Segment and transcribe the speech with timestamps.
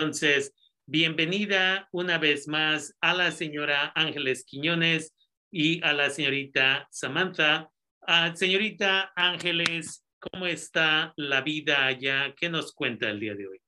[0.00, 0.52] Entonces,
[0.86, 5.12] bienvenida una vez más a la señora Ángeles Quiñones
[5.50, 7.68] y a la señorita Samantha.
[8.02, 12.32] Ah, señorita Ángeles, ¿cómo está la vida allá?
[12.38, 13.60] ¿Qué nos cuenta el día de hoy?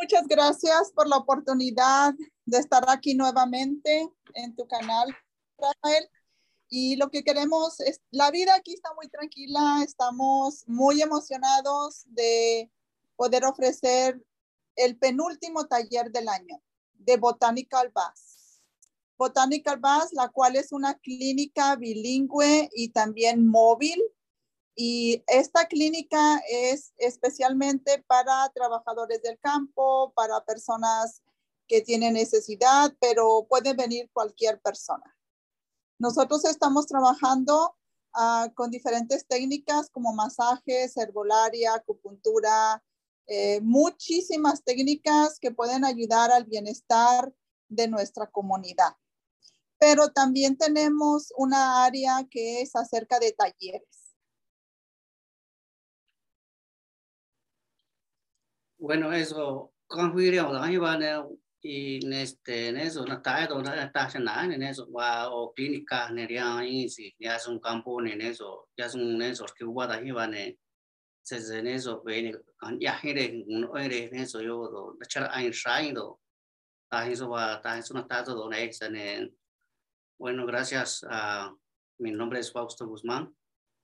[0.00, 2.12] Muchas gracias por la oportunidad
[2.44, 5.16] de estar aquí nuevamente en tu canal,
[5.58, 6.08] Rafael.
[6.68, 12.68] Y lo que queremos es, la vida aquí está muy tranquila, estamos muy emocionados de
[13.14, 14.20] poder ofrecer
[14.76, 18.60] el penúltimo taller del año de Botanical Bass.
[19.18, 24.02] Botanical Bass, la cual es una clínica bilingüe y también móvil.
[24.74, 31.22] Y esta clínica es especialmente para trabajadores del campo, para personas
[31.66, 35.16] que tienen necesidad, pero puede venir cualquier persona.
[35.98, 37.74] Nosotros estamos trabajando
[38.14, 42.82] uh, con diferentes técnicas como masajes, herbolaria, acupuntura,
[43.26, 47.32] eh, muchísimas técnicas que pueden ayudar al bienestar
[47.68, 48.94] de nuestra comunidad.
[49.78, 54.16] Pero también tenemos una área que es acerca de talleres.
[58.78, 60.12] Bueno, eso, con
[61.68, 66.08] y este en eso na ta do na ta sana en eso o clínica
[67.18, 69.64] ya es un campo en eso ya es un eso que
[71.30, 74.08] wa da hiva ne se se en eso ve ne kan ya hire no ere
[74.08, 76.18] en eso yo do na chara ein shine do
[76.90, 79.32] ta eso va ta eso na ta do na ex ne
[80.18, 81.52] bueno gracias a
[81.98, 83.34] mi nombre es Fausto Guzmán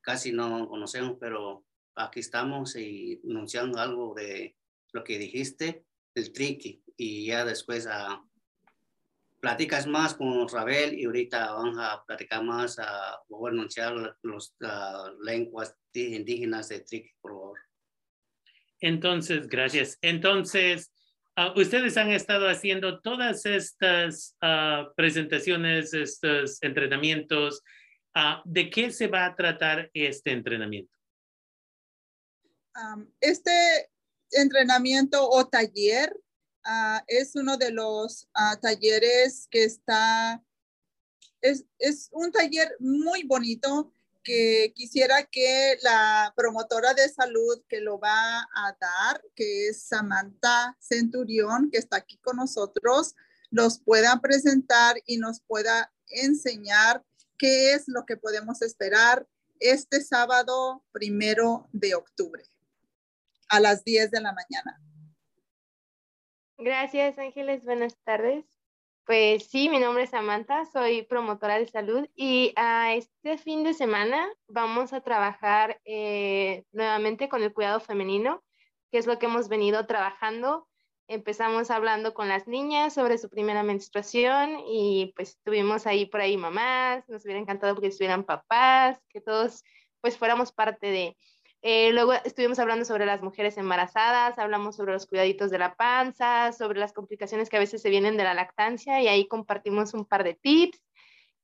[0.03, 1.65] casi no conocemos pero
[1.97, 4.57] aquí estamos y anunciando algo de
[4.93, 5.85] lo que dijiste
[6.15, 8.23] del triqui y ya después uh,
[9.43, 15.21] platicas más con Ravel y ahorita vamos a platicar más, a uh, anunciar las uh,
[15.25, 17.59] lenguas indígenas de Trick, por favor.
[18.81, 19.99] Entonces, gracias.
[20.01, 20.93] Entonces,
[21.37, 27.65] uh, ustedes han estado haciendo todas estas uh, presentaciones, estos entrenamientos.
[28.15, 30.97] Uh, ¿De qué se va a tratar este entrenamiento?
[32.77, 33.91] Um, este
[34.31, 36.15] entrenamiento o taller
[36.65, 40.43] Ah, es uno de los ah, talleres que está,
[41.41, 43.93] es, es, un taller muy bonito
[44.23, 50.77] que quisiera que la promotora de salud que lo va a dar, que es Samantha
[50.81, 53.17] Centurión, que está aquí con nosotros,
[53.51, 57.05] los pueda presentar y nos pueda enseñar
[57.39, 59.27] qué es lo que podemos esperar
[59.59, 62.45] este sábado primero de octubre
[63.49, 64.81] a las 10 de la mañana.
[66.65, 67.65] Gracias, Ángeles.
[67.65, 68.45] Buenas tardes.
[69.05, 73.75] Pues sí, mi nombre es Samantha, soy promotora de salud y a este fin de
[73.75, 78.45] semana vamos a trabajar eh, nuevamente con el cuidado femenino,
[78.93, 80.69] que es lo que hemos venido trabajando.
[81.09, 86.37] Empezamos hablando con las niñas sobre su primera menstruación y pues tuvimos ahí por ahí
[86.37, 89.65] mamás, nos hubiera encantado que estuvieran papás, que todos
[90.01, 91.17] pues fuéramos parte de,
[91.63, 96.51] eh, luego estuvimos hablando sobre las mujeres embarazadas, hablamos sobre los cuidaditos de la panza,
[96.53, 100.05] sobre las complicaciones que a veces se vienen de la lactancia y ahí compartimos un
[100.05, 100.83] par de tips.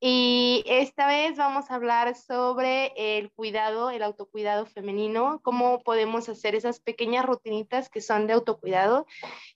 [0.01, 6.55] Y esta vez vamos a hablar sobre el cuidado, el autocuidado femenino, cómo podemos hacer
[6.55, 9.07] esas pequeñas rutinitas que son de autocuidado.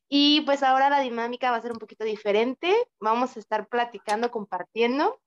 [0.08, 2.72] Y pues ahora la dinámica va a ser un poquito diferente.
[3.00, 5.20] Vamos a estar platicando, compartiendo.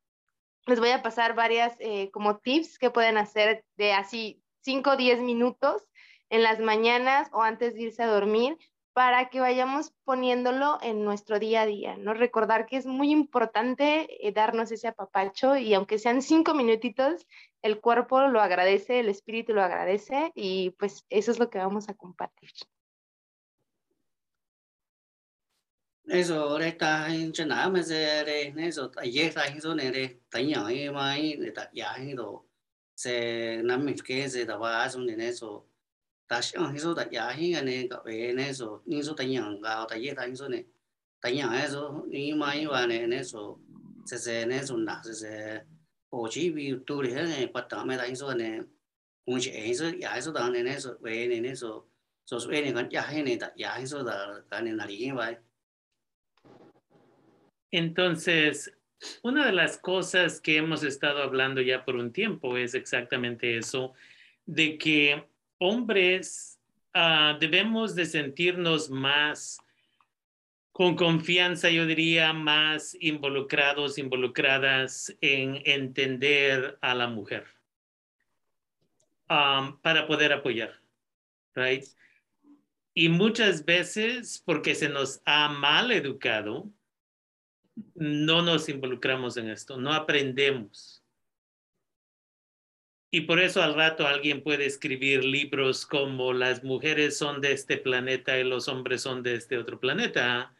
[0.65, 4.97] Les voy a pasar varias eh, como tips que pueden hacer de así 5 o
[4.97, 5.87] 10 minutos
[6.29, 8.57] en las mañanas o antes de irse a dormir
[8.93, 12.13] para que vayamos poniéndolo en nuestro día a día, ¿no?
[12.13, 17.27] Recordar que es muy importante eh, darnos ese apapacho y aunque sean cinco minutitos,
[17.61, 21.89] el cuerpo lo agradece, el espíritu lo agradece y pues eso es lo que vamos
[21.89, 22.49] a compartir.
[26.05, 31.53] Eso, ahorita en China, me se eso, ayer está en eso, ne, taña, y mai,
[31.73, 32.15] ya, y
[32.95, 33.61] se
[34.05, 35.65] cái gì đó và xong thì nên số
[36.27, 39.13] ta sẽ hay số tại giá hi anh nên cậu bé nên số nhưng số
[39.17, 40.63] tại nhà gạo tại gì tại số này
[41.21, 43.59] tại nhà hay số nhưng mà như vậy này nên số
[44.05, 45.61] sẽ sẽ nên số nào sẽ sẽ
[46.11, 47.03] bố trí vì tu
[47.85, 48.59] mấy tại số này
[49.25, 51.85] cũng chỉ hay số giá số đó này nên số bé này nên số
[52.25, 54.87] số số này còn giá hay này tại giá hay số đó cái này là
[54.87, 55.35] gì vậy
[57.71, 58.69] Entonces,
[59.21, 63.93] Una de las cosas que hemos estado hablando ya por un tiempo es exactamente eso,
[64.45, 65.25] de que
[65.57, 66.59] hombres
[66.93, 69.59] uh, debemos de sentirnos más
[70.71, 77.45] con confianza, yo diría, más involucrados, involucradas en entender a la mujer
[79.29, 80.77] um, para poder apoyar,
[81.53, 81.85] right?
[82.93, 86.69] Y muchas veces, porque se nos ha mal educado,
[87.95, 91.03] no nos involucramos en esto, no aprendemos.
[93.11, 97.77] Y por eso al rato alguien puede escribir libros como las mujeres son de este
[97.77, 100.53] planeta y los hombres son de este otro planeta.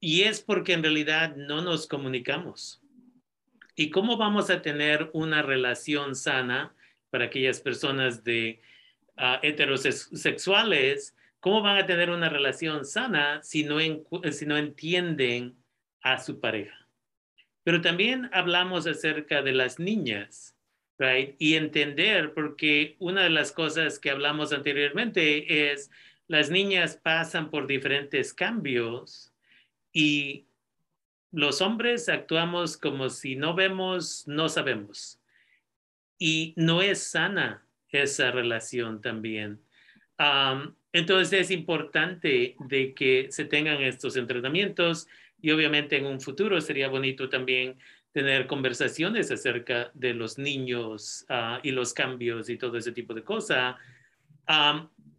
[0.00, 2.82] Y es porque en realidad no nos comunicamos.
[3.76, 6.74] ¿Y cómo vamos a tener una relación sana
[7.10, 8.60] para aquellas personas de
[9.16, 11.14] uh, heterosexuales?
[11.38, 13.78] ¿Cómo van a tener una relación sana si no,
[14.32, 15.61] si no entienden
[16.02, 16.86] a su pareja?
[17.64, 20.56] Pero también hablamos acerca de las niñas,
[20.98, 21.36] right?
[21.38, 25.90] Y entender, porque una de las cosas que hablamos anteriormente es
[26.28, 29.32] las niñas pasan por diferentes cambios
[29.92, 30.46] y
[31.30, 35.20] los hombres actuamos como si no vemos, no sabemos.
[36.18, 39.60] Y no es sana esa relación también.
[40.92, 45.08] entonces es importante de que se tengan estos entrenamientos
[45.42, 47.76] y obviamente en un futuro sería bonito también
[48.12, 53.24] tener conversaciones acerca de los niños ah, y los cambios y todo ese tipo de
[53.24, 53.76] cosas.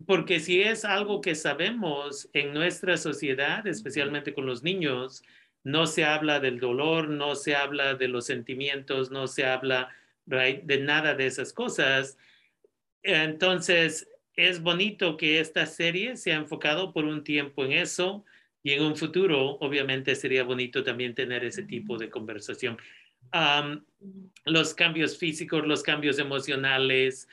[0.06, 5.24] porque si es algo que sabemos en nuestra sociedad, especialmente con los niños,
[5.64, 9.90] no se habla del dolor, no se habla de los sentimientos, no se habla
[10.26, 12.18] de nada de esas cosas.
[13.02, 18.26] Entonces, es bonito que esta serie se ha enfocado por un tiempo en eso
[18.64, 22.78] y en un futuro, obviamente, sería bonito también tener ese tipo de conversación.
[24.46, 27.28] los cambios físicos, los cambios emocionales,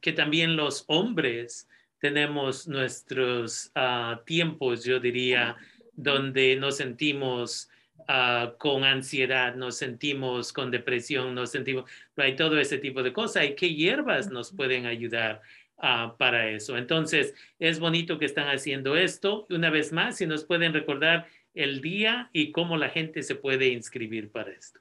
[0.00, 5.56] que también los hombres tenemos nuestros ah, tiempos, yo diría,
[5.94, 7.70] donde nos sentimos
[8.08, 13.46] ah, con ansiedad, nos sentimos con depresión, nos sentimos, hay todo ese tipo de cosas
[13.46, 15.40] y qué hierbas nos pueden ayudar
[15.78, 16.76] ah, para eso.
[16.76, 19.46] Entonces, es bonito que están haciendo esto.
[19.50, 23.68] Una vez más, si nos pueden recordar el día y cómo la gente se puede
[23.68, 24.80] inscribir para esto.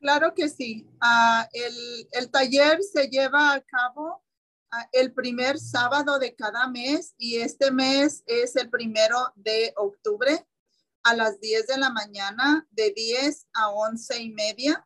[0.00, 0.86] Claro que sí.
[1.00, 4.24] Ah, el, el taller se lleva a cabo
[4.92, 10.46] el primer sábado de cada mes y este mes es el primero de octubre
[11.02, 14.84] a las 10 de la mañana, de 10 a 11 y media.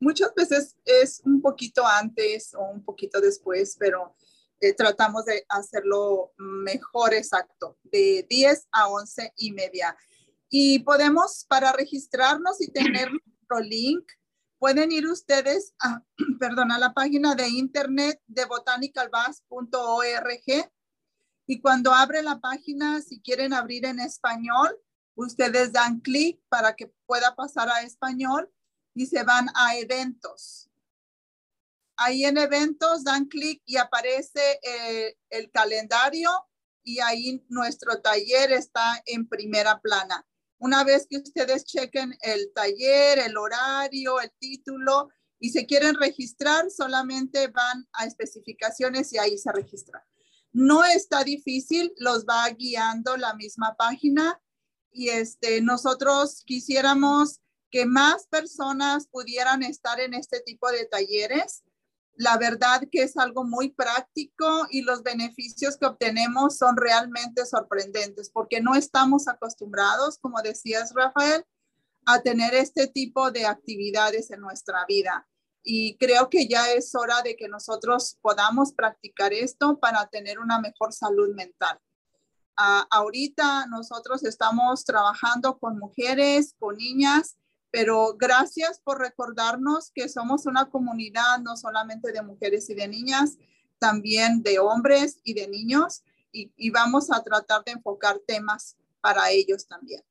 [0.00, 4.16] Muchas veces es un poquito antes o un poquito después, pero
[4.60, 9.96] eh, tratamos de hacerlo mejor exacto, de 10 a 11 y media.
[10.48, 14.04] Y podemos, para registrarnos y tener nuestro link,
[14.58, 16.02] pueden ir ustedes a,
[16.40, 20.70] perdón, a la página de internet de botanicalbass.org
[21.50, 24.78] y cuando abre la página, si quieren abrir en español,
[25.14, 28.50] ustedes dan clic para que pueda pasar a español
[29.06, 30.70] se van a eventos.
[31.96, 36.30] Ahí en eventos dan clic y aparece eh, el calendario
[36.84, 40.24] y ahí nuestro taller está en primera plana.
[40.58, 45.08] Una vez que ustedes chequen el taller, el horario, el título
[45.40, 50.02] y se quieren registrar, solamente van a especificaciones y ahí se registran.
[50.52, 54.40] No está difícil, los va guiando la misma página
[54.90, 61.62] y este, nosotros quisiéramos que más personas pudieran estar en este tipo de talleres
[62.18, 68.28] la verdad que es algo muy práctico y los beneficios que obtenemos son realmente sorprendentes
[68.28, 71.44] porque no estamos acostumbrados, como decías Rafael,
[72.06, 75.28] a tener este tipo de actividades en nuestra vida.
[75.62, 80.60] Y creo que ya es hora de que nosotros podamos practicar esto para tener una
[80.60, 81.78] mejor salud mental.
[82.58, 87.36] Uh, ahorita nosotros estamos trabajando con mujeres, con niñas
[87.70, 93.36] pero gracias por recordarnos que somos una comunidad no solamente de mujeres y de niñas,
[93.78, 99.66] también de hombres y de niños, y, vamos a tratar de enfocar temas para ellos
[99.66, 100.04] también.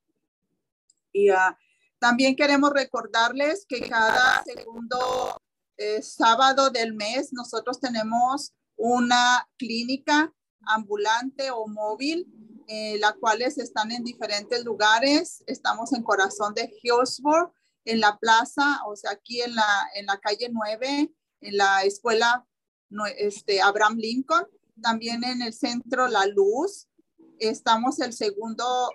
[1.14, 1.58] Y ah,
[2.00, 5.42] también queremos recordarles que cada segundo
[5.78, 12.28] eh, sábado del mes nosotros tenemos una clínica ambulante o móvil
[12.68, 15.44] eh, las cuales están en diferentes lugares.
[15.48, 17.54] Estamos en corazón de Hillsborough,
[17.86, 21.10] en la plaza, o sea, aquí en la, en la calle 9,
[21.42, 22.46] en la escuela
[23.18, 24.46] este, Abraham Lincoln,
[24.82, 26.88] también en el centro La Luz.
[27.40, 28.90] Estamos el segundo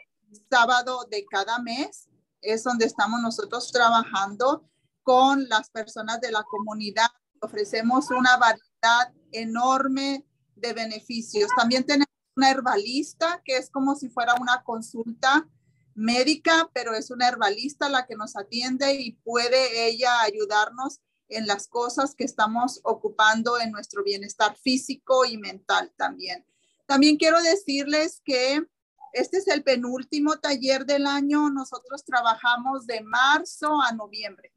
[0.51, 2.09] sábado de cada mes,
[2.43, 4.69] es donde estamos nosotros trabajando
[5.03, 7.09] con las personas de la comunidad.
[7.41, 11.51] Ofrecemos una variedad enorme de beneficios.
[11.57, 15.49] También tenemos una herbalista, que es como si fuera una consulta
[15.95, 21.67] médica, pero es una herbalista la que nos atiende y puede ella ayudarnos en las
[21.69, 26.45] cosas que estamos ocupando en nuestro bienestar físico y mental también.
[26.87, 28.67] También quiero decirles que
[29.13, 31.51] este es el penúltimo taller del año.
[31.51, 34.53] Nosotros trabajamos de marzo a noviembre.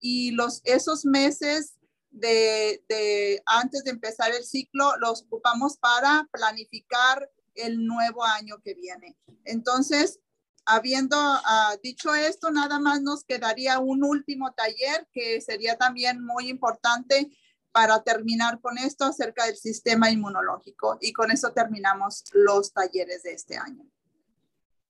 [0.00, 1.77] Y los, esos meses
[2.10, 9.16] de, antes de empezar el ciclo los ocupamos para planificar el nuevo año que viene.
[9.44, 10.20] Entonces,
[10.64, 16.48] habiendo uh, dicho esto, nada más nos quedaría un último taller que sería también muy
[16.48, 17.30] importante
[17.72, 20.98] para terminar con esto acerca del sistema inmunológico.
[21.00, 23.84] Y con eso terminamos los talleres de este año.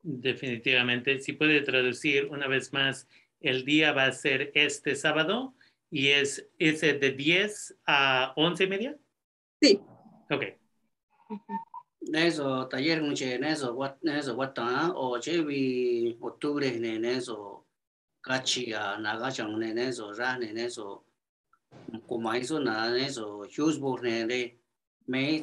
[0.03, 3.07] Definitivamente, si puede traducir una vez más,
[3.41, 5.55] el día va a ser este sábado
[5.91, 8.99] y es ese de 10 a 11 y media.
[9.61, 9.81] Sí.
[10.31, 10.45] Ok.
[12.13, 14.37] Eso, taller mucho en eso, what, eso,
[14.95, 17.67] o chevi, octubre, en eso,
[18.23, 21.05] cachi, nagachang, en eso, ran, en eso,
[22.07, 24.59] como eso, nada, en eso, Hughes en
[25.07, 25.43] me,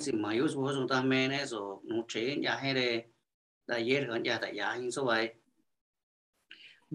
[0.88, 2.60] también eso, no che, ya,
[3.66, 5.20] taller, ya, ya, eso, va.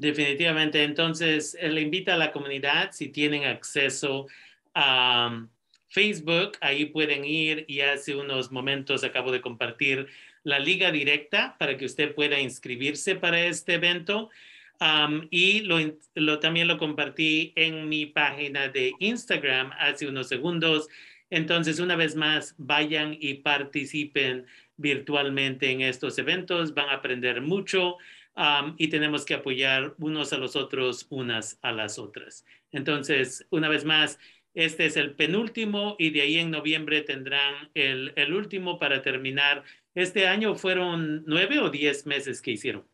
[0.00, 0.83] Definitivamente.
[0.83, 4.28] Entonces, le invita a la comunidad si tienen acceso
[4.73, 5.49] a um,
[5.88, 10.07] Facebook, ahí pueden ir y hace unos momentos acabo de compartir
[10.42, 14.30] la liga directa para que usted pueda inscribirse para este evento.
[14.80, 15.61] Um, y
[16.14, 20.88] lo, también lo compartí en mi página de Instagram hace unos segundos.
[21.28, 24.47] Entonces, una vez más, vayan y participen
[24.78, 26.73] virtualmente en estos eventos.
[26.73, 27.99] Van a aprender mucho
[28.79, 32.45] y tenemos que apoyar unos a los otros, unas a las otras.
[32.71, 34.19] Entonces, una vez más,
[34.55, 39.65] este es el penúltimo y de ahí en noviembre tendrán el, el último para terminar.
[39.95, 42.87] Este año fueron nueve o diez meses que hicieron.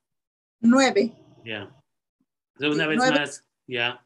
[0.61, 1.13] Nueve.
[1.45, 1.71] Ya.
[2.61, 4.05] una vez más, ya.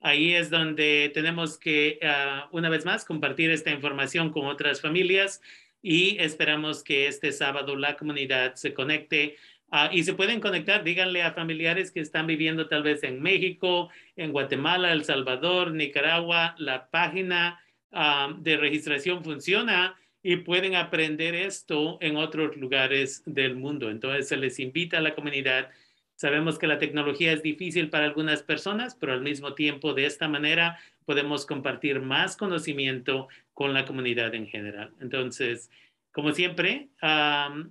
[0.00, 5.40] Ahí es donde tenemos que, ah, una vez más, compartir esta información con otras familias
[5.82, 9.36] y esperamos que este sábado la comunidad se conecte
[9.70, 13.90] Ah, y se pueden conectar, díganle a familiares que están viviendo tal vez en México,
[14.14, 21.98] en Guatemala, El Salvador, Nicaragua, la página ah, de registración funciona y pueden aprender esto
[22.00, 23.90] en otros lugares del mundo.
[23.90, 25.70] Entonces se les invita a la comunidad.
[26.14, 30.28] Sabemos que la tecnología es difícil para algunas personas, pero al mismo tiempo de esta
[30.28, 34.92] manera podemos compartir más conocimiento con la comunidad en general.
[35.00, 35.70] Entonces,
[36.16, 36.90] como siempre,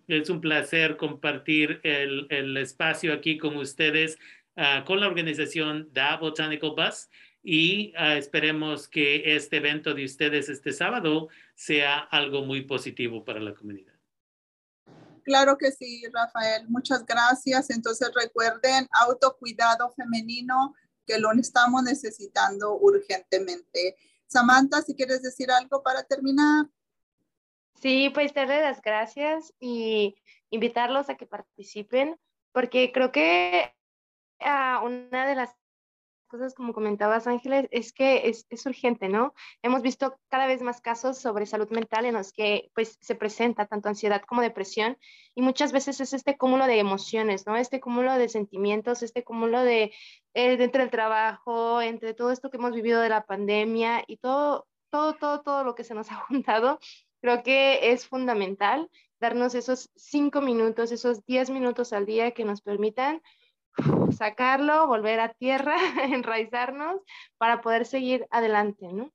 [0.07, 4.19] es un placer compartir el, espacio aquí con ustedes,
[4.55, 7.09] ah, con la organización Da Botanical Bus
[7.41, 13.39] y ah, esperemos que este evento de ustedes este sábado sea algo muy positivo para
[13.39, 13.95] la comunidad.
[15.23, 16.69] Claro que sí, Rafael.
[16.69, 17.71] Muchas gracias.
[17.71, 20.75] Entonces recuerden, autocuidado femenino,
[21.07, 23.95] que lo estamos necesitando urgentemente.
[24.27, 26.67] Samantha, si quieres decir algo para terminar.
[27.75, 30.15] Sí, pues darle las gracias y
[30.49, 32.17] invitarlos a que participen,
[32.51, 33.73] porque creo que
[34.39, 35.55] ah, una de las
[36.27, 39.33] cosas, como comentabas, Ángeles, es que es, es, urgente, ¿no?
[39.61, 43.67] Hemos visto cada vez más casos sobre salud mental en los que pues se presenta
[43.67, 44.97] tanto ansiedad como depresión
[45.35, 47.55] y muchas veces es este cúmulo de emociones, ¿no?
[47.55, 49.93] Este cúmulo de sentimientos, este cúmulo de,
[50.33, 54.67] eh, entre el trabajo, entre todo esto que hemos vivido de la pandemia y todo,
[54.89, 56.79] todo, todo, todo lo que se nos ha juntado
[57.25, 58.87] Creo que es fundamental
[59.19, 63.19] darnos esos cinco minutos, esos diez minutos al día que nos permitan
[64.15, 67.01] sacarlo, volver a tierra, enraizarnos
[67.39, 69.11] para poder seguir adelante, ¿no?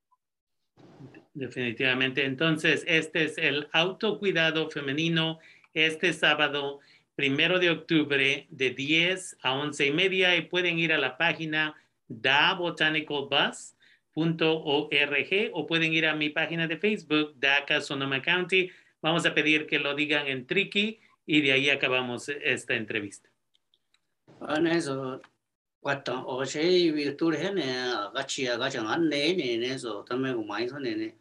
[1.33, 2.25] Definitivamente.
[2.25, 5.39] Entonces, este es el autocuidado femenino
[5.73, 6.81] este sábado,
[7.15, 11.75] primero de octubre, de 10 a 11 y media, y pueden ir a la página
[12.09, 13.73] da Botanical Bus
[14.13, 18.69] .org o pueden ir a mi página de Facebook, DACA Sonoma County.
[19.01, 23.29] Vamos a pedir que lo digan en Tricky y de ahí acabamos esta entrevista.
[24.67, 25.21] eso,
[25.79, 27.41] cuatro o seis virtudes,
[28.13, 31.17] gachia, gachan, ane, en eso, también como eso, nene.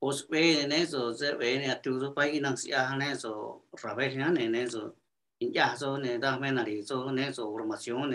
[0.00, 4.96] Os ve en eso, se ve en a tu país, en eso, rabejan en eso.
[5.38, 8.12] Ya son, dame nariz, en eso, formación,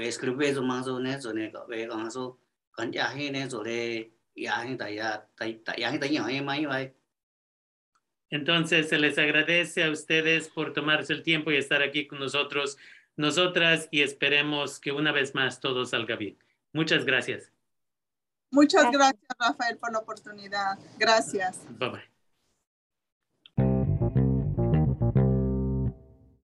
[0.00, 1.32] escribe eso más o eso,
[1.68, 1.86] ve
[8.30, 12.76] Entonces, se les agradece a ustedes por tomarse el tiempo y estar aquí con nosotros,
[13.16, 16.36] nosotras, y esperemos que una vez más todo salga bien.
[16.72, 17.52] Muchas gracias.
[18.50, 20.78] Muchas gracias, Rafael, por la oportunidad.
[20.98, 21.60] Gracias.
[21.78, 22.15] Bye bye.